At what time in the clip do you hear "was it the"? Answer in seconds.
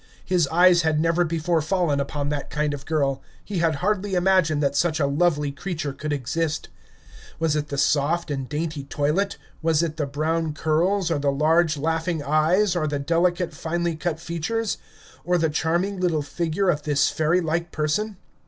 7.37-7.77, 9.61-10.07